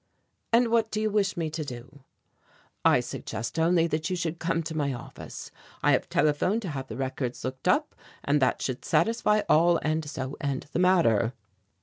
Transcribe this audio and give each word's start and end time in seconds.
"And 0.51 0.69
what 0.69 0.89
do 0.89 0.99
you 0.99 1.11
wish 1.11 1.37
me 1.37 1.51
to 1.51 1.63
do?" 1.63 2.03
"I 2.83 3.01
suggest 3.01 3.59
only 3.59 3.85
that 3.85 4.09
you 4.09 4.15
should 4.15 4.39
come 4.39 4.63
to 4.63 4.75
my 4.75 4.93
office. 4.93 5.51
I 5.83 5.91
have 5.91 6.09
telephoned 6.09 6.63
to 6.63 6.69
have 6.69 6.87
the 6.87 6.97
records 6.97 7.43
looked 7.43 7.67
up 7.67 7.93
and 8.23 8.41
that 8.41 8.63
should 8.63 8.83
satisfy 8.83 9.43
all 9.47 9.77
and 9.83 10.03
so 10.09 10.37
end 10.41 10.65
the 10.71 10.79
matter." 10.79 11.33